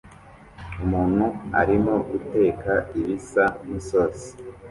[0.83, 1.25] Umuntu
[1.61, 4.29] arimo guteka ibisa nkisosi